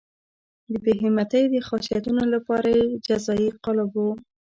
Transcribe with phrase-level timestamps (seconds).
[0.71, 4.11] د بې همتۍ د خاصیتونو لپاره یې جزایي قالب وو.